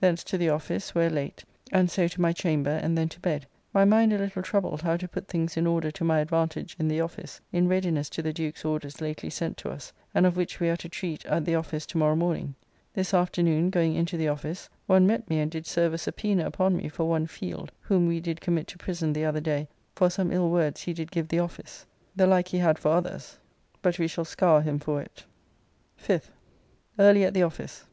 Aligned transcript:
Thence 0.00 0.24
to 0.24 0.38
the 0.38 0.48
office, 0.48 0.94
where 0.94 1.10
late, 1.10 1.44
and 1.70 1.90
so 1.90 2.08
to 2.08 2.18
my 2.18 2.32
chamber 2.32 2.70
and 2.70 2.96
then 2.96 3.10
to 3.10 3.20
bed, 3.20 3.46
my 3.74 3.84
mind 3.84 4.14
a 4.14 4.18
little 4.18 4.42
troubled 4.42 4.80
how 4.80 4.96
to 4.96 5.06
put 5.06 5.28
things 5.28 5.58
in 5.58 5.66
order 5.66 5.90
to 5.90 6.02
my 6.04 6.20
advantage 6.20 6.74
in 6.78 6.88
the 6.88 7.02
office 7.02 7.42
in 7.52 7.68
readiness 7.68 8.08
to 8.08 8.22
the 8.22 8.32
Duke's 8.32 8.64
orders 8.64 9.02
lately 9.02 9.28
sent 9.28 9.58
to 9.58 9.68
us, 9.70 9.92
and 10.14 10.24
of 10.24 10.38
which 10.38 10.58
we 10.58 10.70
are 10.70 10.76
to 10.78 10.88
treat 10.88 11.26
at 11.26 11.44
the 11.44 11.54
office 11.54 11.84
to 11.84 11.98
morrow 11.98 12.16
morning. 12.16 12.54
This 12.94 13.12
afternoon, 13.12 13.68
going 13.68 13.94
into 13.94 14.16
the 14.16 14.26
office, 14.26 14.70
one 14.86 15.06
met 15.06 15.28
me 15.28 15.38
and 15.38 15.50
did 15.50 15.66
serve 15.66 15.92
a 15.92 15.98
subpoena 15.98 16.46
upon 16.46 16.78
me 16.78 16.88
for 16.88 17.04
one 17.04 17.26
Field, 17.26 17.70
whom 17.82 18.06
we 18.06 18.20
did 18.20 18.40
commit 18.40 18.66
to 18.68 18.78
prison 18.78 19.12
the 19.12 19.26
other 19.26 19.42
day 19.42 19.68
for 19.94 20.08
some 20.08 20.32
ill 20.32 20.48
words 20.48 20.80
he 20.80 20.94
did 20.94 21.10
give 21.10 21.28
the 21.28 21.40
office. 21.40 21.84
The 22.16 22.26
like 22.26 22.48
he 22.48 22.56
had 22.56 22.78
for 22.78 22.92
others, 22.92 23.36
but 23.82 23.98
we 23.98 24.08
shall 24.08 24.24
scour 24.24 24.62
him 24.62 24.78
for 24.78 25.02
it. 25.02 25.26
5th. 26.02 26.30
Early 26.98 27.22
at 27.24 27.34
the 27.34 27.42
office. 27.42 27.84